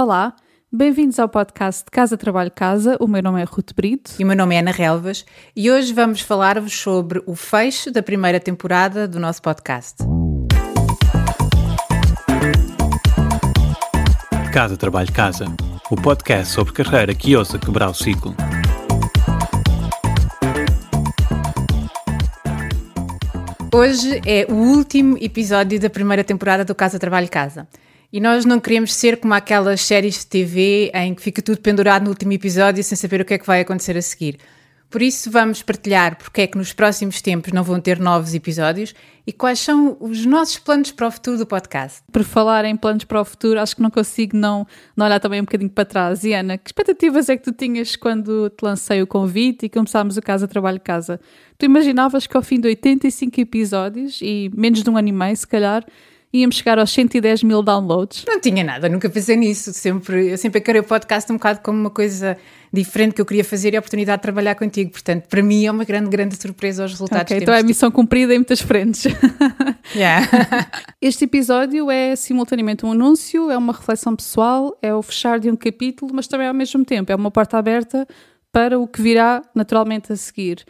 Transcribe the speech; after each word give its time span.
Olá, 0.00 0.34
bem-vindos 0.72 1.18
ao 1.18 1.28
podcast 1.28 1.84
Casa 1.92 2.16
Trabalho 2.16 2.50
Casa. 2.50 2.96
O 2.98 3.06
meu 3.06 3.22
nome 3.22 3.42
é 3.42 3.44
Ruth 3.44 3.74
Brito. 3.76 4.12
E 4.18 4.24
o 4.24 4.26
meu 4.26 4.34
nome 4.34 4.54
é 4.54 4.60
Ana 4.60 4.70
Relvas 4.70 5.26
e 5.54 5.70
hoje 5.70 5.92
vamos 5.92 6.22
falar-vos 6.22 6.72
sobre 6.72 7.22
o 7.26 7.34
fecho 7.36 7.90
da 7.90 8.02
primeira 8.02 8.40
temporada 8.40 9.06
do 9.06 9.20
nosso 9.20 9.42
podcast. 9.42 9.98
Casa 14.50 14.74
Trabalho 14.78 15.12
Casa, 15.12 15.44
o 15.90 15.96
podcast 15.96 16.54
sobre 16.54 16.72
carreira 16.72 17.14
que 17.14 17.36
ousa 17.36 17.58
quebrar 17.58 17.90
o 17.90 17.94
ciclo. 17.94 18.34
Hoje 23.70 24.22
é 24.26 24.46
o 24.50 24.54
último 24.54 25.18
episódio 25.20 25.78
da 25.78 25.90
primeira 25.90 26.24
temporada 26.24 26.64
do 26.64 26.74
Casa 26.74 26.98
Trabalho 26.98 27.28
Casa. 27.28 27.68
E 28.12 28.20
nós 28.20 28.44
não 28.44 28.58
queremos 28.58 28.92
ser 28.92 29.18
como 29.18 29.34
aquelas 29.34 29.80
séries 29.82 30.18
de 30.18 30.26
TV 30.26 30.90
em 30.92 31.14
que 31.14 31.22
fica 31.22 31.40
tudo 31.40 31.60
pendurado 31.60 32.02
no 32.02 32.10
último 32.10 32.32
episódio 32.32 32.82
sem 32.82 32.96
saber 32.96 33.20
o 33.20 33.24
que 33.24 33.34
é 33.34 33.38
que 33.38 33.46
vai 33.46 33.60
acontecer 33.60 33.96
a 33.96 34.02
seguir. 34.02 34.38
Por 34.90 35.00
isso, 35.00 35.30
vamos 35.30 35.62
partilhar 35.62 36.18
porque 36.18 36.40
é 36.40 36.46
que 36.48 36.58
nos 36.58 36.72
próximos 36.72 37.22
tempos 37.22 37.52
não 37.52 37.62
vão 37.62 37.80
ter 37.80 38.00
novos 38.00 38.34
episódios 38.34 38.92
e 39.24 39.32
quais 39.32 39.60
são 39.60 39.96
os 40.00 40.26
nossos 40.26 40.58
planos 40.58 40.90
para 40.90 41.06
o 41.06 41.10
futuro 41.12 41.38
do 41.38 41.46
podcast. 41.46 42.02
Por 42.10 42.24
falar 42.24 42.64
em 42.64 42.76
planos 42.76 43.04
para 43.04 43.20
o 43.20 43.24
futuro, 43.24 43.60
acho 43.60 43.76
que 43.76 43.82
não 43.82 43.90
consigo 43.90 44.36
não, 44.36 44.66
não 44.96 45.06
olhar 45.06 45.20
também 45.20 45.40
um 45.40 45.44
bocadinho 45.44 45.70
para 45.70 45.84
trás. 45.84 46.24
E 46.24 46.32
Ana, 46.32 46.58
que 46.58 46.68
expectativas 46.68 47.28
é 47.28 47.36
que 47.36 47.44
tu 47.44 47.52
tinhas 47.52 47.94
quando 47.94 48.50
te 48.50 48.64
lancei 48.64 49.00
o 49.00 49.06
convite 49.06 49.66
e 49.66 49.68
começámos 49.68 50.16
o 50.16 50.20
Casa 50.20 50.48
Trabalho 50.48 50.80
Casa? 50.80 51.20
Tu 51.56 51.66
imaginavas 51.66 52.26
que 52.26 52.36
ao 52.36 52.42
fim 52.42 52.58
de 52.58 52.66
85 52.66 53.40
episódios 53.40 54.18
e 54.20 54.50
menos 54.52 54.82
de 54.82 54.90
um 54.90 54.96
ano 54.96 55.08
e 55.08 55.12
meio, 55.12 55.36
se 55.36 55.46
calhar, 55.46 55.86
íamos 56.32 56.56
chegar 56.56 56.78
aos 56.78 56.90
110 56.92 57.42
mil 57.42 57.62
downloads. 57.62 58.24
Não 58.26 58.40
tinha 58.40 58.62
nada, 58.62 58.88
nunca 58.88 59.08
pensei 59.08 59.36
nisso. 59.36 59.72
Sempre, 59.72 60.30
eu 60.30 60.38
sempre 60.38 60.60
encarei 60.60 60.80
o 60.80 60.84
podcast 60.84 61.30
um 61.32 61.36
bocado 61.36 61.60
como 61.60 61.78
uma 61.78 61.90
coisa 61.90 62.36
diferente 62.72 63.14
que 63.14 63.20
eu 63.20 63.26
queria 63.26 63.44
fazer 63.44 63.74
e 63.74 63.76
a 63.76 63.80
oportunidade 63.80 64.18
de 64.18 64.22
trabalhar 64.22 64.54
contigo. 64.54 64.92
Portanto, 64.92 65.26
para 65.26 65.42
mim 65.42 65.66
é 65.66 65.70
uma 65.70 65.84
grande, 65.84 66.08
grande 66.08 66.36
surpresa 66.36 66.84
os 66.84 66.92
resultados 66.92 67.24
okay, 67.24 67.38
Então 67.38 67.52
é 67.52 67.62
missão 67.62 67.90
cumprida 67.90 68.32
em 68.32 68.38
muitas 68.38 68.60
frentes. 68.60 69.04
Yeah. 69.92 70.24
este 71.02 71.24
episódio 71.24 71.90
é 71.90 72.14
simultaneamente 72.14 72.86
um 72.86 72.92
anúncio, 72.92 73.50
é 73.50 73.58
uma 73.58 73.72
reflexão 73.72 74.14
pessoal, 74.14 74.78
é 74.80 74.94
o 74.94 75.02
fechar 75.02 75.40
de 75.40 75.50
um 75.50 75.56
capítulo, 75.56 76.12
mas 76.14 76.28
também 76.28 76.46
ao 76.46 76.54
mesmo 76.54 76.84
tempo 76.84 77.10
é 77.10 77.14
uma 77.14 77.30
porta 77.30 77.58
aberta 77.58 78.06
para 78.52 78.78
o 78.78 78.86
que 78.86 79.02
virá 79.02 79.42
naturalmente 79.52 80.12
a 80.12 80.16
seguir. 80.16 80.64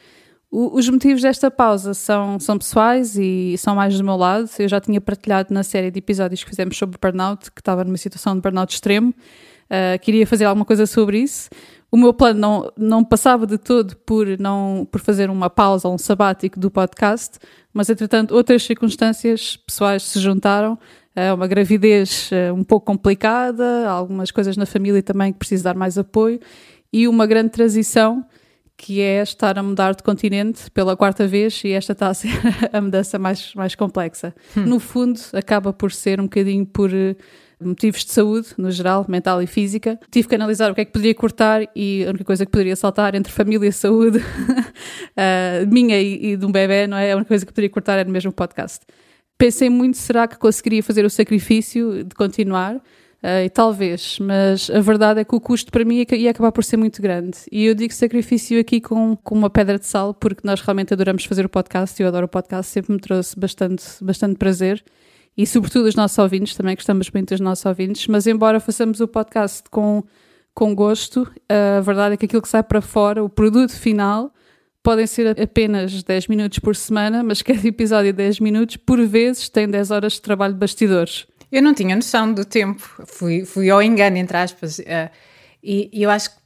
Os 0.52 0.88
motivos 0.88 1.22
desta 1.22 1.48
pausa 1.48 1.94
são, 1.94 2.40
são 2.40 2.58
pessoais 2.58 3.16
e 3.16 3.54
são 3.56 3.76
mais 3.76 3.96
do 3.96 4.02
meu 4.02 4.16
lado. 4.16 4.50
Eu 4.58 4.68
já 4.68 4.80
tinha 4.80 5.00
partilhado 5.00 5.54
na 5.54 5.62
série 5.62 5.92
de 5.92 6.00
episódios 6.00 6.42
que 6.42 6.50
fizemos 6.50 6.76
sobre 6.76 6.98
burnout, 7.00 7.52
que 7.52 7.60
estava 7.60 7.84
numa 7.84 7.96
situação 7.96 8.34
de 8.34 8.40
burnout 8.40 8.74
extremo. 8.74 9.10
Uh, 9.10 9.96
queria 10.00 10.26
fazer 10.26 10.46
alguma 10.46 10.64
coisa 10.64 10.86
sobre 10.86 11.18
isso. 11.20 11.48
O 11.88 11.96
meu 11.96 12.12
plano 12.12 12.40
não, 12.40 12.72
não 12.76 13.04
passava 13.04 13.46
de 13.46 13.58
todo 13.58 13.96
por, 13.98 14.26
não, 14.40 14.88
por 14.90 15.00
fazer 15.00 15.30
uma 15.30 15.48
pausa 15.48 15.88
um 15.88 15.96
sabático 15.96 16.58
do 16.58 16.68
podcast, 16.68 17.38
mas 17.72 17.88
entretanto 17.88 18.34
outras 18.34 18.64
circunstâncias 18.64 19.56
pessoais 19.56 20.02
se 20.02 20.18
juntaram. 20.18 20.76
Uh, 21.16 21.34
uma 21.34 21.46
gravidez 21.46 22.28
uh, 22.32 22.52
um 22.52 22.64
pouco 22.64 22.86
complicada, 22.86 23.88
algumas 23.88 24.32
coisas 24.32 24.56
na 24.56 24.66
família 24.66 25.00
também 25.00 25.32
que 25.32 25.38
preciso 25.38 25.62
dar 25.62 25.76
mais 25.76 25.96
apoio 25.96 26.40
e 26.92 27.06
uma 27.06 27.24
grande 27.24 27.50
transição 27.50 28.24
que 28.80 29.02
é 29.02 29.22
estar 29.22 29.58
a 29.58 29.62
mudar 29.62 29.94
de 29.94 30.02
continente 30.02 30.70
pela 30.70 30.96
quarta 30.96 31.26
vez 31.26 31.62
e 31.64 31.72
esta 31.72 31.92
está 31.92 32.08
a 32.08 32.14
ser 32.14 32.30
a 32.72 32.80
mudança 32.80 33.18
mais, 33.18 33.54
mais 33.54 33.74
complexa. 33.74 34.34
Hum. 34.56 34.64
No 34.64 34.80
fundo, 34.80 35.20
acaba 35.34 35.70
por 35.70 35.92
ser 35.92 36.18
um 36.18 36.22
bocadinho 36.22 36.64
por 36.64 36.90
eh, 36.90 37.14
motivos 37.60 38.06
de 38.06 38.10
saúde, 38.10 38.48
no 38.56 38.70
geral, 38.70 39.04
mental 39.06 39.42
e 39.42 39.46
física. 39.46 40.00
Tive 40.10 40.28
que 40.28 40.34
analisar 40.34 40.72
o 40.72 40.74
que 40.74 40.80
é 40.80 40.84
que 40.86 40.92
poderia 40.92 41.14
cortar 41.14 41.68
e 41.76 42.06
a 42.06 42.08
única 42.08 42.24
coisa 42.24 42.46
que 42.46 42.50
poderia 42.50 42.74
saltar 42.74 43.14
entre 43.14 43.30
família 43.30 43.68
e 43.68 43.72
saúde, 43.72 44.16
uh, 45.12 45.70
minha 45.70 46.00
e, 46.00 46.32
e 46.32 46.36
de 46.38 46.46
um 46.46 46.50
bebê, 46.50 46.86
não 46.86 46.96
é? 46.96 47.12
A 47.12 47.16
única 47.16 47.28
coisa 47.28 47.44
que 47.44 47.52
poderia 47.52 47.68
cortar 47.68 47.98
era 47.98 48.08
mesmo 48.08 48.30
o 48.30 48.34
podcast. 48.34 48.80
Pensei 49.36 49.68
muito, 49.68 49.98
será 49.98 50.26
que 50.26 50.38
conseguiria 50.38 50.82
fazer 50.82 51.04
o 51.04 51.10
sacrifício 51.10 52.02
de 52.02 52.14
continuar? 52.14 52.80
Uh, 53.22 53.44
e 53.44 53.50
talvez, 53.50 54.18
mas 54.18 54.70
a 54.70 54.80
verdade 54.80 55.20
é 55.20 55.24
que 55.24 55.34
o 55.34 55.40
custo 55.40 55.70
para 55.70 55.84
mim 55.84 56.06
ia 56.10 56.30
acabar 56.30 56.50
por 56.52 56.64
ser 56.64 56.78
muito 56.78 57.02
grande. 57.02 57.36
E 57.52 57.66
eu 57.66 57.74
digo 57.74 57.92
sacrifício 57.92 58.58
aqui 58.58 58.80
com, 58.80 59.14
com 59.14 59.34
uma 59.34 59.50
pedra 59.50 59.78
de 59.78 59.84
sal, 59.84 60.14
porque 60.14 60.40
nós 60.42 60.60
realmente 60.62 60.94
adoramos 60.94 61.24
fazer 61.26 61.44
o 61.44 61.48
podcast 61.48 62.00
eu 62.00 62.08
adoro 62.08 62.24
o 62.24 62.28
podcast, 62.28 62.72
sempre 62.72 62.92
me 62.94 62.98
trouxe 62.98 63.38
bastante, 63.38 63.84
bastante 64.00 64.36
prazer. 64.36 64.82
E 65.36 65.46
sobretudo 65.46 65.86
os 65.86 65.94
nossos 65.94 66.16
ouvintes, 66.18 66.56
também 66.56 66.74
gostamos 66.74 67.10
muito 67.10 67.28
dos 67.28 67.40
nossos 67.40 67.64
ouvintes, 67.66 68.06
mas 68.06 68.26
embora 68.26 68.58
façamos 68.58 69.00
o 69.00 69.08
podcast 69.08 69.68
com, 69.70 70.02
com 70.54 70.74
gosto, 70.74 71.30
a 71.48 71.80
verdade 71.80 72.14
é 72.14 72.16
que 72.16 72.24
aquilo 72.24 72.42
que 72.42 72.48
sai 72.48 72.62
para 72.62 72.80
fora, 72.80 73.22
o 73.22 73.28
produto 73.28 73.72
final, 73.72 74.32
podem 74.82 75.06
ser 75.06 75.38
apenas 75.40 76.02
10 76.02 76.26
minutos 76.28 76.58
por 76.58 76.74
semana, 76.74 77.22
mas 77.22 77.40
cada 77.42 77.66
episódio 77.66 78.12
de 78.12 78.16
10 78.16 78.40
minutos, 78.40 78.76
por 78.76 79.00
vezes, 79.06 79.48
tem 79.48 79.68
10 79.68 79.90
horas 79.90 80.14
de 80.14 80.22
trabalho 80.22 80.54
de 80.54 80.60
bastidores. 80.60 81.26
Eu 81.50 81.62
não 81.62 81.74
tinha 81.74 81.96
noção 81.96 82.32
do 82.32 82.44
tempo, 82.44 82.82
fui, 83.06 83.44
fui 83.44 83.70
ao 83.70 83.82
engano, 83.82 84.16
entre 84.16 84.36
aspas, 84.36 84.78
uh, 84.78 85.10
e, 85.62 85.90
e, 85.92 86.02
eu 86.02 86.10
acho 86.10 86.30
que, 86.30 86.36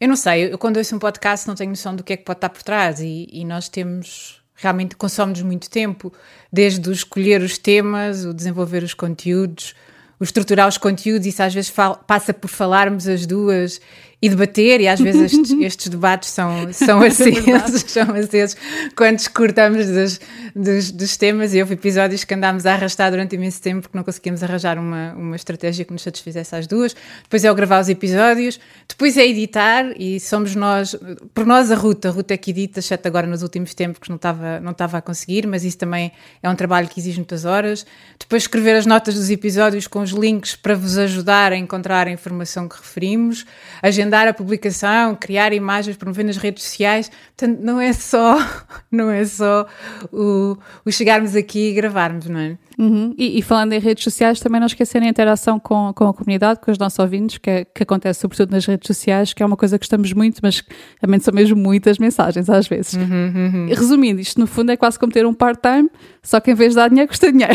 eu 0.00 0.08
não 0.08 0.16
sei, 0.16 0.52
eu 0.52 0.58
quando 0.58 0.76
ouço 0.76 0.94
um 0.94 0.98
podcast 0.98 1.48
não 1.48 1.54
tenho 1.54 1.70
noção 1.70 1.96
do 1.96 2.04
que 2.04 2.12
é 2.12 2.16
que 2.16 2.24
pode 2.24 2.38
estar 2.38 2.48
por 2.50 2.62
trás, 2.62 3.00
e, 3.00 3.28
e 3.30 3.44
nós 3.44 3.68
temos, 3.68 4.40
realmente 4.54 4.94
consomos 4.94 5.42
muito 5.42 5.68
tempo, 5.68 6.12
desde 6.52 6.88
o 6.88 6.92
escolher 6.92 7.42
os 7.42 7.58
temas, 7.58 8.24
o 8.24 8.32
desenvolver 8.32 8.84
os 8.84 8.94
conteúdos, 8.94 9.74
o 10.18 10.24
estruturar 10.24 10.68
os 10.68 10.78
conteúdos, 10.78 11.26
isso 11.26 11.42
às 11.42 11.52
vezes 11.52 11.72
passa 12.06 12.32
por 12.32 12.48
falarmos 12.48 13.08
as 13.08 13.26
duas 13.26 13.80
e 14.26 14.28
debater, 14.28 14.80
e 14.80 14.88
às 14.88 15.00
vezes 15.00 15.32
estes, 15.32 15.50
estes 15.62 15.88
debates 15.88 16.30
são, 16.30 16.72
são 16.72 17.00
acesos, 17.00 17.84
são 17.86 18.10
acesos 18.14 18.56
quando 18.96 19.20
escutamos 19.20 19.86
dos, 19.86 20.20
dos, 20.54 20.90
dos, 20.90 21.16
temas, 21.16 21.54
e 21.54 21.60
houve 21.60 21.74
episódios 21.74 22.24
que 22.24 22.34
andámos 22.34 22.66
a 22.66 22.74
arrastar 22.74 23.10
durante 23.10 23.36
imenso 23.36 23.62
tempo 23.62 23.82
porque 23.82 23.96
não 23.96 24.04
conseguimos 24.04 24.42
arranjar 24.42 24.78
uma, 24.78 25.14
uma 25.14 25.36
estratégia 25.36 25.84
que 25.84 25.92
nos 25.92 26.02
satisfizesse 26.02 26.56
às 26.56 26.66
duas, 26.66 26.94
depois 27.22 27.44
é 27.44 27.50
o 27.50 27.54
gravar 27.54 27.80
os 27.80 27.88
episódios, 27.88 28.58
depois 28.88 29.16
é 29.16 29.26
editar, 29.26 29.84
e 29.96 30.18
somos 30.18 30.54
nós, 30.54 30.96
por 31.32 31.46
nós 31.46 31.70
a 31.70 31.76
Ruta, 31.76 32.08
a 32.08 32.10
Ruta 32.10 32.34
é 32.34 32.36
que 32.36 32.50
edita, 32.50 32.80
exceto 32.80 33.06
agora 33.06 33.26
nos 33.26 33.42
últimos 33.42 33.74
tempos 33.74 34.00
que 34.00 34.08
não 34.08 34.16
estava, 34.16 34.58
não 34.60 34.72
estava 34.72 34.98
a 34.98 35.00
conseguir, 35.00 35.46
mas 35.46 35.64
isso 35.64 35.78
também 35.78 36.10
é 36.42 36.50
um 36.50 36.56
trabalho 36.56 36.88
que 36.88 36.98
exige 36.98 37.18
muitas 37.18 37.44
horas, 37.44 37.86
depois 38.18 38.42
escrever 38.42 38.76
as 38.76 38.86
notas 38.86 39.14
dos 39.14 39.30
episódios 39.30 39.86
com 39.86 40.00
os 40.00 40.10
links 40.10 40.56
para 40.56 40.74
vos 40.74 40.98
ajudar 40.98 41.52
a 41.52 41.56
encontrar 41.56 42.08
a 42.08 42.10
informação 42.10 42.68
que 42.68 42.76
referimos, 42.76 43.46
agendar 43.82 44.15
a 44.24 44.32
publicação, 44.32 45.16
criar 45.16 45.52
imagens, 45.52 45.96
promover 45.96 46.24
nas 46.24 46.36
redes 46.36 46.62
sociais. 46.62 47.10
Portanto, 47.36 47.58
não 47.60 47.80
é 47.80 47.92
só, 47.92 48.38
não 48.90 49.10
é 49.10 49.24
só 49.24 49.66
o, 50.12 50.56
o 50.84 50.92
chegarmos 50.92 51.34
aqui 51.34 51.70
e 51.70 51.74
gravarmos, 51.74 52.26
não 52.26 52.38
é? 52.38 52.58
Uhum. 52.78 53.14
E, 53.16 53.38
e, 53.38 53.42
falando 53.42 53.72
em 53.72 53.78
redes 53.78 54.04
sociais, 54.04 54.38
também 54.38 54.60
não 54.60 54.66
esquecerem 54.66 55.08
a 55.08 55.10
interação 55.10 55.58
com, 55.58 55.92
com 55.94 56.08
a 56.08 56.12
comunidade, 56.12 56.60
com 56.60 56.70
os 56.70 56.78
nossos 56.78 56.98
ouvintes, 56.98 57.38
que, 57.38 57.48
é, 57.48 57.64
que 57.64 57.82
acontece 57.82 58.20
sobretudo 58.20 58.50
nas 58.50 58.66
redes 58.66 58.86
sociais, 58.86 59.32
que 59.32 59.42
é 59.42 59.46
uma 59.46 59.56
coisa 59.56 59.78
que 59.78 59.84
gostamos 59.84 60.12
muito, 60.12 60.40
mas 60.42 60.62
também 61.00 61.18
são 61.20 61.32
mesmo 61.32 61.56
muitas 61.56 61.98
mensagens 61.98 62.50
às 62.50 62.68
vezes. 62.68 62.92
Uhum, 62.92 63.32
uhum. 63.34 63.66
Resumindo, 63.68 64.20
isto 64.20 64.38
no 64.38 64.46
fundo 64.46 64.72
é 64.72 64.76
quase 64.76 64.98
como 64.98 65.10
ter 65.10 65.24
um 65.24 65.32
part-time, 65.32 65.88
só 66.22 66.38
que 66.38 66.50
em 66.50 66.54
vez 66.54 66.72
de 66.72 66.76
dar 66.76 66.88
dinheiro, 66.88 67.08
custa 67.08 67.32
dinheiro. 67.32 67.54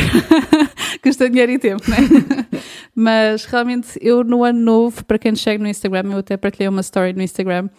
custa 1.03 1.29
dinheiro 1.29 1.51
e 1.51 1.59
tempo, 1.59 1.83
não 1.87 1.97
é? 1.97 2.01
mas 2.95 3.45
realmente 3.45 3.99
eu 4.01 4.23
no 4.23 4.43
ano 4.43 4.59
novo, 4.59 5.05
para 5.05 5.19
quem 5.19 5.31
nos 5.31 5.41
segue 5.41 5.61
no 5.61 5.69
Instagram, 5.69 6.13
eu 6.13 6.17
até 6.19 6.35
partilhei 6.41 6.67
uma 6.67 6.81
story 6.81 7.13
no 7.13 7.21
Instagram 7.21 7.69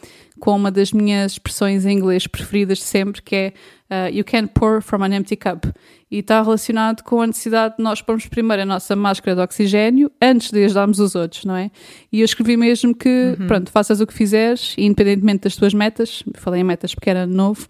com 0.40 0.56
uma 0.56 0.70
das 0.70 0.92
minhas 0.92 1.32
expressões 1.32 1.84
em 1.84 1.92
inglês 1.92 2.26
preferidas 2.26 2.78
de 2.78 2.84
sempre, 2.84 3.22
que 3.22 3.36
é 3.36 3.52
uh, 3.90 4.14
You 4.14 4.24
can 4.24 4.46
pour 4.46 4.82
from 4.82 5.04
an 5.04 5.14
empty 5.14 5.36
cup. 5.36 5.66
E 6.10 6.18
está 6.18 6.42
relacionado 6.42 7.02
com 7.02 7.20
a 7.22 7.26
necessidade 7.26 7.76
de 7.76 7.82
nós 7.82 8.02
pormos 8.02 8.26
primeiro 8.26 8.62
a 8.62 8.66
nossa 8.66 8.96
máscara 8.96 9.36
de 9.36 9.42
oxigênio 9.42 10.10
antes 10.20 10.50
de 10.50 10.64
ajudarmos 10.64 10.98
os 10.98 11.14
outros, 11.14 11.44
não 11.44 11.56
é? 11.56 11.70
E 12.10 12.20
eu 12.20 12.24
escrevi 12.24 12.56
mesmo 12.56 12.94
que, 12.94 13.36
uhum. 13.38 13.46
pronto, 13.46 13.70
faças 13.70 14.00
o 14.00 14.06
que 14.06 14.12
fizeres, 14.12 14.74
independentemente 14.76 15.44
das 15.44 15.56
tuas 15.56 15.72
metas, 15.72 16.22
falei 16.34 16.60
em 16.60 16.64
metas 16.64 16.94
porque 16.94 17.08
era 17.08 17.26
novo, 17.26 17.66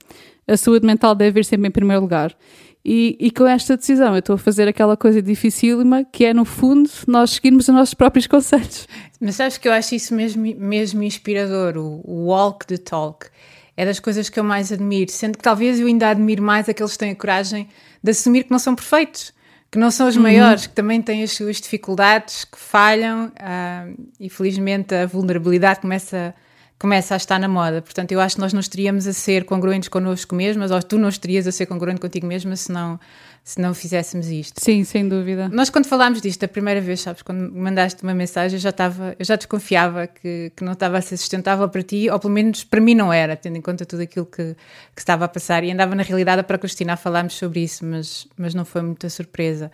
a 0.46 0.56
saúde 0.56 0.86
mental 0.86 1.14
deve 1.14 1.32
vir 1.32 1.44
sempre 1.44 1.68
em 1.68 1.70
primeiro 1.70 2.02
lugar. 2.02 2.34
E, 2.84 3.16
e, 3.20 3.30
com 3.30 3.46
esta 3.46 3.76
decisão 3.76 4.12
eu 4.12 4.18
estou 4.18 4.34
a 4.34 4.38
fazer 4.38 4.66
aquela 4.66 4.96
coisa 4.96 5.22
dificílima 5.22 6.04
que 6.04 6.24
é, 6.24 6.34
no 6.34 6.44
fundo, 6.44 6.90
nós 7.06 7.30
seguirmos 7.30 7.68
os 7.68 7.74
nossos 7.74 7.94
próprios 7.94 8.26
conselhos. 8.26 8.88
Mas 9.20 9.36
sabes 9.36 9.56
que 9.56 9.68
eu 9.68 9.72
acho 9.72 9.94
isso 9.94 10.12
mesmo, 10.14 10.42
mesmo 10.58 11.02
inspirador, 11.04 11.76
o, 11.76 12.00
o 12.04 12.26
walk 12.26 12.66
the 12.66 12.76
talk. 12.76 13.28
É 13.76 13.86
das 13.86 14.00
coisas 14.00 14.28
que 14.28 14.38
eu 14.38 14.44
mais 14.44 14.72
admiro, 14.72 15.10
sendo 15.12 15.38
que 15.38 15.44
talvez 15.44 15.78
eu 15.78 15.86
ainda 15.86 16.08
admiro 16.08 16.42
mais 16.42 16.68
aqueles 16.68 16.92
que 16.92 16.98
têm 16.98 17.12
a 17.12 17.16
coragem 17.16 17.68
de 18.02 18.10
assumir 18.10 18.44
que 18.44 18.50
não 18.50 18.58
são 18.58 18.74
perfeitos, 18.74 19.32
que 19.70 19.78
não 19.78 19.90
são 19.90 20.08
os 20.08 20.16
uhum. 20.16 20.22
maiores, 20.22 20.66
que 20.66 20.74
também 20.74 21.00
têm 21.00 21.22
as 21.22 21.32
suas 21.32 21.60
dificuldades, 21.60 22.44
que 22.44 22.58
falham 22.58 23.28
uh, 23.28 24.08
e 24.20 24.28
felizmente 24.28 24.94
a 24.94 25.06
vulnerabilidade 25.06 25.80
começa 25.80 26.34
começa 26.78 27.14
a 27.14 27.16
estar 27.16 27.38
na 27.38 27.48
moda. 27.48 27.80
Portanto, 27.80 28.12
eu 28.12 28.20
acho 28.20 28.36
que 28.36 28.40
nós 28.40 28.52
não 28.52 28.60
estaríamos 28.60 29.06
a 29.06 29.12
ser 29.12 29.44
congruentes 29.44 29.88
connosco 29.88 30.34
mesmas, 30.34 30.70
ou 30.70 30.82
tu 30.82 30.98
não 30.98 31.08
estarias 31.08 31.46
a 31.46 31.52
ser 31.52 31.66
congruente 31.66 32.00
contigo 32.00 32.26
mesma 32.26 32.56
se 32.56 32.72
não, 32.72 32.98
se 33.44 33.60
não 33.60 33.72
fizéssemos 33.72 34.28
isto. 34.28 34.60
Sim, 34.60 34.84
sem 34.84 35.08
dúvida. 35.08 35.48
Nós, 35.48 35.70
quando 35.70 35.86
falámos 35.86 36.20
disto 36.20 36.44
a 36.44 36.48
primeira 36.48 36.80
vez, 36.80 37.00
sabes, 37.00 37.22
quando 37.22 37.52
mandaste 37.52 38.02
uma 38.02 38.14
mensagem, 38.14 38.56
eu 38.56 38.60
já, 38.60 38.70
estava, 38.70 39.14
eu 39.18 39.24
já 39.24 39.36
desconfiava 39.36 40.06
que, 40.06 40.52
que 40.56 40.64
não 40.64 40.72
estava 40.72 40.98
a 40.98 41.00
ser 41.00 41.16
sustentável 41.16 41.68
para 41.68 41.82
ti, 41.82 42.08
ou 42.10 42.18
pelo 42.18 42.32
menos 42.32 42.64
para 42.64 42.80
mim 42.80 42.94
não 42.94 43.12
era, 43.12 43.36
tendo 43.36 43.56
em 43.56 43.60
conta 43.60 43.86
tudo 43.86 44.02
aquilo 44.02 44.26
que, 44.26 44.56
que 44.94 45.00
estava 45.00 45.24
a 45.24 45.28
passar. 45.28 45.64
E 45.64 45.70
andava, 45.70 45.94
na 45.94 46.02
realidade, 46.02 46.40
a 46.40 46.44
procrastinar 46.44 46.94
a 46.94 46.96
falarmos 46.96 47.34
sobre 47.34 47.60
isso, 47.60 47.84
mas, 47.84 48.26
mas 48.36 48.54
não 48.54 48.64
foi 48.64 48.82
muita 48.82 49.08
surpresa. 49.08 49.70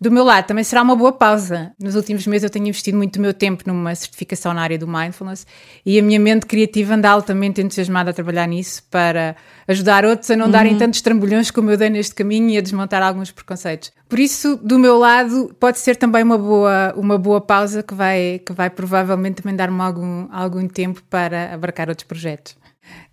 Do 0.00 0.10
meu 0.10 0.24
lado, 0.24 0.46
também 0.46 0.64
será 0.64 0.82
uma 0.82 0.96
boa 0.96 1.12
pausa. 1.12 1.72
Nos 1.78 1.94
últimos 1.94 2.26
meses 2.26 2.42
eu 2.42 2.50
tenho 2.50 2.66
investido 2.66 2.96
muito 2.96 3.14
do 3.14 3.22
meu 3.22 3.32
tempo 3.32 3.62
numa 3.66 3.94
certificação 3.94 4.52
na 4.52 4.60
área 4.60 4.76
do 4.76 4.88
mindfulness 4.88 5.46
e 5.86 5.98
a 5.98 6.02
minha 6.02 6.18
mente 6.18 6.46
criativa 6.46 6.94
anda 6.94 7.08
altamente 7.08 7.60
entusiasmada 7.60 8.10
a 8.10 8.12
trabalhar 8.12 8.46
nisso 8.48 8.82
para 8.90 9.36
ajudar 9.68 10.04
outros 10.04 10.30
a 10.30 10.36
não 10.36 10.46
uhum. 10.46 10.50
darem 10.50 10.76
tantos 10.76 11.00
trambolhões 11.00 11.50
como 11.50 11.70
eu 11.70 11.76
dei 11.76 11.90
neste 11.90 12.14
caminho 12.14 12.50
e 12.50 12.58
a 12.58 12.60
desmontar 12.60 13.02
alguns 13.02 13.30
preconceitos. 13.30 13.92
Por 14.08 14.18
isso, 14.18 14.56
do 14.56 14.78
meu 14.80 14.98
lado, 14.98 15.54
pode 15.60 15.78
ser 15.78 15.94
também 15.94 16.24
uma 16.24 16.38
boa, 16.38 16.92
uma 16.96 17.16
boa 17.16 17.40
pausa 17.40 17.82
que 17.82 17.94
vai, 17.94 18.40
que 18.44 18.52
vai 18.52 18.70
provavelmente 18.70 19.42
também 19.42 19.54
dar-me 19.56 19.80
algum, 19.80 20.26
algum 20.32 20.66
tempo 20.66 21.02
para 21.08 21.54
abarcar 21.54 21.88
outros 21.88 22.06
projetos. 22.06 22.56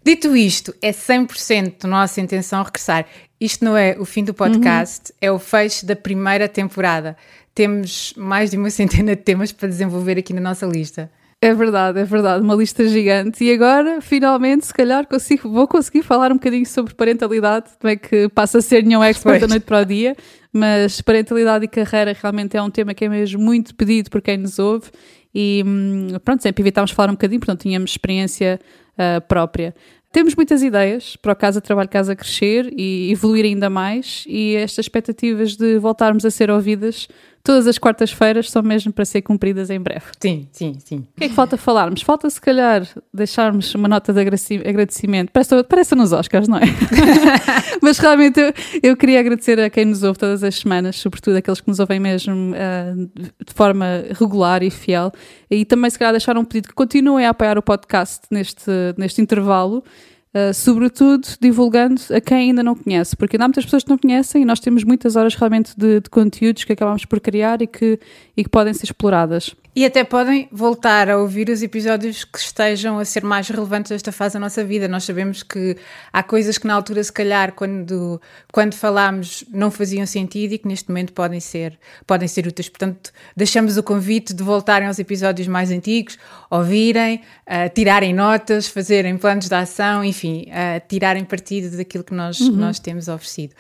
Dito 0.04 0.36
isto, 0.36 0.74
é 0.82 0.92
100% 0.92 1.84
nossa 1.84 2.20
intenção 2.20 2.64
regressar. 2.64 3.06
Isto 3.42 3.66
não 3.66 3.76
é 3.76 3.96
o 4.00 4.06
fim 4.06 4.24
do 4.24 4.36
podcast, 4.36 5.12
uhum. 5.12 5.18
é 5.20 5.32
o 5.32 5.40
fecho 5.40 5.84
da 5.84 5.96
primeira 5.96 6.48
temporada. 6.48 7.18
Temos 7.56 8.14
mais 8.16 8.52
de 8.52 8.58
uma 8.58 8.70
centena 8.72 9.16
de 9.16 9.24
temas 9.24 9.52
para 9.52 9.68
desenvolver 9.68 10.20
aqui 10.20 10.32
na 10.32 10.42
nossa 10.42 10.68
lista. 10.68 11.12
É 11.44 11.56
verdade, 11.56 12.00
é 12.00 12.04
verdade, 12.06 12.44
uma 12.44 12.54
lista 12.54 12.88
gigante. 12.88 13.44
E 13.44 13.52
agora, 13.52 14.00
finalmente, 14.00 14.68
se 14.68 14.74
calhar 14.74 15.08
consigo, 15.08 15.50
vou 15.50 15.68
conseguir 15.68 16.04
falar 16.04 16.32
um 16.32 16.36
bocadinho 16.36 16.68
sobre 16.68 16.94
parentalidade, 16.94 17.66
não 17.82 17.90
é 17.90 17.96
que 17.96 18.30
passa 18.30 18.60
a 18.60 18.62
ser 18.62 18.84
nenhum 18.84 19.04
expert 19.04 19.42
da 19.42 19.48
noite 19.48 19.66
para 19.66 19.82
o 19.82 19.86
dia, 19.86 20.16
mas 20.54 21.02
parentalidade 21.02 21.66
e 21.66 21.68
carreira 21.68 22.14
realmente 22.14 22.56
é 22.56 22.62
um 22.62 22.70
tema 22.70 22.94
que 22.94 23.06
é 23.06 23.10
mesmo 23.10 23.42
muito 23.42 23.74
pedido 23.74 24.12
por 24.12 24.22
quem 24.22 24.38
nos 24.38 24.60
ouve 24.60 24.92
e 25.34 25.64
hum, 25.66 26.10
pronto, 26.24 26.44
sempre 26.44 26.62
evitámos 26.62 26.92
falar 26.92 27.10
um 27.10 27.14
bocadinho, 27.14 27.40
portanto 27.40 27.62
tínhamos 27.62 27.90
experiência 27.90 28.60
uh, 28.94 29.22
própria. 29.22 29.74
Temos 30.12 30.36
muitas 30.36 30.62
ideias 30.62 31.16
para 31.16 31.32
o 31.32 31.36
Casa 31.36 31.62
Trabalho 31.62 31.88
Casa 31.88 32.14
crescer 32.14 32.74
e 32.78 33.10
evoluir 33.14 33.46
ainda 33.46 33.70
mais, 33.70 34.26
e 34.28 34.56
estas 34.58 34.84
expectativas 34.84 35.56
de 35.56 35.80
voltarmos 35.80 36.26
a 36.26 36.30
ser 36.30 36.52
ouvidas 36.52 37.08
todas 37.44 37.68
as 37.68 37.78
quartas-feiras 37.78 38.50
são 38.50 38.62
mesmo 38.62 38.92
para 38.92 39.06
ser 39.06 39.22
cumpridas 39.22 39.70
em 39.70 39.80
breve. 39.80 40.06
Sim, 40.20 40.48
sim, 40.52 40.78
sim. 40.84 40.98
O 41.16 41.20
que 41.20 41.26
é 41.26 41.30
que 41.30 41.36
falta 41.36 41.58
falarmos? 41.58 42.02
Falta, 42.02 42.30
se 42.30 42.40
calhar, 42.40 42.88
deixarmos 43.14 43.74
uma 43.76 43.88
nota 43.88 44.14
de 44.14 44.20
agradecimento. 44.20 45.32
Parece, 45.32 45.64
parece 45.64 45.96
nos 45.96 46.12
Oscars, 46.12 46.48
não 46.48 46.58
é? 46.58 46.62
Mas 47.82 47.98
realmente 47.98 48.40
eu, 48.40 48.54
eu, 48.84 48.98
queria 48.98 49.20
agradecer 49.20 49.60
a 49.60 49.70
quem 49.70 49.86
nos 49.86 50.04
ouve 50.04 50.20
todas 50.20 50.44
as 50.44 50.56
semanas, 50.56 50.98
sobretudo 50.98 51.38
aqueles 51.38 51.62
que 51.62 51.68
nos 51.68 51.80
ouvem 51.80 52.00
mesmo 52.00 52.52
uh, 52.52 53.10
de 53.46 53.54
forma 53.54 53.86
regular 54.20 54.64
e 54.64 54.70
fiel. 54.70 55.12
E 55.50 55.66
também, 55.66 55.90
se 55.90 55.98
calhar, 55.98 56.14
deixar 56.14 56.38
um 56.38 56.46
pedido 56.46 56.70
que 56.70 56.76
continuem 56.76 57.26
a 57.26 57.30
apoiar 57.32 57.58
o 57.58 57.62
podcast 57.62 58.22
neste, 58.30 58.72
neste 58.98 59.22
intervalo. 59.22 59.84
Uh, 60.34 60.54
sobretudo 60.54 61.28
divulgando 61.42 62.02
a 62.10 62.22
quem 62.22 62.38
ainda 62.38 62.64
não 62.64 62.74
conhece, 62.74 63.18
porque 63.18 63.36
ainda 63.36 63.44
há 63.44 63.48
muitas 63.50 63.66
pessoas 63.66 63.84
que 63.84 63.90
não 63.90 63.98
conhecem 63.98 64.44
e 64.44 64.46
nós 64.46 64.62
temos 64.62 64.86
muitas 64.86 65.18
horas 65.18 65.36
realmente 65.36 65.74
de, 65.78 66.00
de 66.00 66.10
conteúdos 66.10 66.64
que 66.64 66.72
acabamos 66.72 67.04
por 67.04 67.20
criar 67.20 67.62
e 67.62 67.68
que, 67.68 68.00
e 68.38 68.44
que 68.44 68.50
podem 68.50 68.74
ser 68.74 68.86
exploradas. 68.86 69.54
E 69.74 69.86
até 69.86 70.04
podem 70.04 70.50
voltar 70.52 71.10
a 71.10 71.18
ouvir 71.18 71.50
os 71.50 71.64
episódios 71.64 72.26
que 72.26 72.38
estejam 72.38 73.00
a 73.00 73.06
ser 73.06 73.24
mais 73.24 73.48
relevantes 73.48 73.90
desta 73.90 74.12
fase 74.12 74.34
da 74.34 74.40
nossa 74.40 74.66
vida. 74.66 74.86
Nós 74.86 75.06
sabemos 75.06 75.44
que 75.44 75.78
há 76.12 76.22
coisas 76.22 76.58
que 76.58 76.68
na 76.68 76.74
altura, 76.74 77.02
se 77.02 77.12
calhar, 77.12 77.54
quando, 77.54 78.22
quando 78.52 78.76
falámos, 78.76 79.46
não 79.50 79.72
faziam 79.72 80.06
sentido 80.06 80.56
e 80.56 80.58
que 80.58 80.68
neste 80.68 80.90
momento 80.90 81.14
podem 81.14 81.40
ser, 81.40 81.80
podem 82.06 82.28
ser 82.28 82.48
úteis. 82.48 82.68
Portanto, 82.68 83.14
deixamos 83.34 83.78
o 83.78 83.84
convite 83.84 84.34
de 84.34 84.44
voltarem 84.44 84.90
aos 84.90 85.00
episódios 85.00 85.48
mais 85.48 85.72
antigos, 85.72 86.18
ouvirem, 86.50 87.22
uh, 87.48 87.74
tirarem 87.74 88.14
notas, 88.14 88.68
fazerem 88.68 89.18
planos 89.18 89.48
de 89.48 89.56
ação, 89.56 90.04
enfim, 90.04 90.48
uh, 90.50 90.82
tirarem 90.86 91.24
partido 91.24 91.78
daquilo 91.78 92.04
que 92.04 92.14
nós, 92.14 92.42
uhum. 92.42 92.58
nós 92.58 92.78
temos 92.78 93.08
oferecido. 93.08 93.54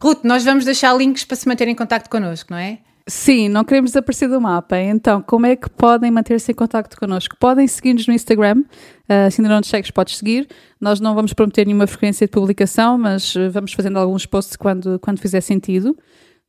Ruth, 0.00 0.22
nós 0.22 0.44
vamos 0.44 0.64
deixar 0.64 0.96
links 0.96 1.24
para 1.24 1.36
se 1.36 1.48
manterem 1.48 1.72
em 1.72 1.76
contato 1.76 2.08
connosco, 2.08 2.52
não 2.52 2.58
é? 2.58 2.78
Sim, 3.08 3.48
não 3.48 3.62
queremos 3.62 3.92
desaparecer 3.92 4.28
do 4.28 4.40
mapa. 4.40 4.76
Então, 4.78 5.22
como 5.22 5.46
é 5.46 5.54
que 5.54 5.70
podem 5.70 6.10
manter-se 6.10 6.50
em 6.50 6.54
contato 6.54 6.98
connosco? 6.98 7.36
Podem 7.38 7.68
seguir-nos 7.68 8.08
no 8.08 8.12
Instagram. 8.12 8.64
Uh, 9.04 9.30
se 9.30 9.40
ainda 9.40 9.48
não 9.48 9.58
nos 9.58 9.68
segues, 9.68 9.92
podes 9.92 10.16
seguir. 10.16 10.48
Nós 10.80 10.98
não 10.98 11.14
vamos 11.14 11.32
prometer 11.32 11.64
nenhuma 11.64 11.86
frequência 11.86 12.26
de 12.26 12.32
publicação, 12.32 12.98
mas 12.98 13.36
uh, 13.36 13.48
vamos 13.48 13.72
fazendo 13.74 13.96
alguns 14.00 14.26
posts 14.26 14.56
quando, 14.56 14.98
quando 14.98 15.20
fizer 15.20 15.40
sentido. 15.40 15.96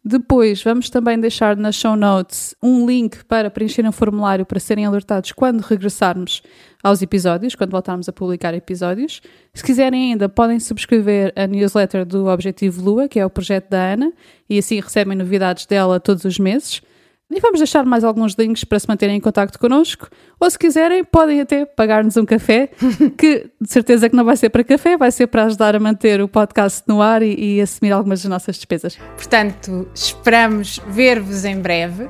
Depois, 0.08 0.64
vamos 0.64 0.90
também 0.90 1.20
deixar 1.20 1.58
nas 1.58 1.76
show 1.76 1.94
notes 1.98 2.56
um 2.64 2.88
link 2.88 3.26
para 3.26 3.52
preencher 3.52 3.86
um 3.86 3.92
formulário 3.92 4.46
para 4.46 4.58
serem 4.58 4.86
alertados 4.86 5.34
quando 5.34 5.60
regressarmos 5.60 6.42
aos 6.82 7.02
episódios, 7.02 7.56
quando 7.56 7.72
voltarmos 7.72 8.08
a 8.08 8.14
publicar 8.14 8.54
episódios. 8.54 9.22
Se 9.54 9.62
quiserem 9.62 10.12
ainda, 10.14 10.30
podem 10.30 10.62
subscrever 10.62 11.34
a 11.36 11.46
newsletter 11.46 12.06
do 12.06 12.28
Objetivo 12.28 12.82
Lua, 12.82 13.10
que 13.10 13.20
é 13.20 13.26
o 13.26 13.30
projeto 13.30 13.70
da 13.70 13.96
Ana, 13.96 14.14
e 14.50 14.58
assim 14.58 14.80
recebem 14.80 15.18
novidades 15.18 15.66
dela 15.66 16.00
todos 16.00 16.24
os 16.24 16.40
meses. 16.40 16.82
E 17.30 17.42
vamos 17.42 17.60
deixar 17.60 17.86
mais 17.86 18.04
alguns 18.04 18.34
links 18.34 18.64
para 18.64 18.80
se 18.80 18.88
manterem 18.88 19.18
em 19.18 19.20
contato 19.20 19.60
connosco. 19.60 20.08
Ou 20.40 20.50
se 20.50 20.58
quiserem, 20.58 21.04
podem 21.04 21.42
até 21.42 21.66
pagar-nos 21.66 22.16
um 22.16 22.26
café, 22.26 22.70
que 23.18 23.50
de 23.60 23.70
certeza 23.70 24.10
que 24.10 24.16
não 24.16 24.24
vai 24.24 24.38
ser 24.38 24.50
para 24.50 24.64
café, 24.64 24.96
vai 24.96 25.12
ser 25.12 25.28
para 25.28 25.44
ajudar 25.44 25.76
a 25.76 25.80
manter 25.80 26.22
o 26.22 26.28
podcast 26.28 26.84
no 26.88 27.02
ar 27.02 27.22
e, 27.22 27.58
e 27.58 27.62
assumir 27.62 27.92
algumas 27.92 28.24
das 28.24 28.30
nossas 28.30 28.56
despesas. 28.56 28.98
Portanto, 29.16 29.90
esperamos 29.94 30.80
ver-vos 30.88 31.44
em 31.44 31.60
breve 31.60 32.10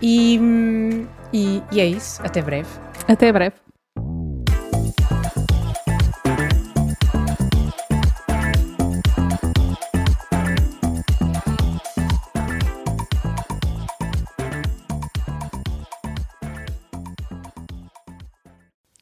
e, 0.00 0.38
e, 1.32 1.62
e 1.72 1.80
é 1.80 1.86
isso. 1.86 2.22
Até 2.22 2.40
breve. 2.40 2.68
Até 3.08 3.32
breve. 3.32 3.61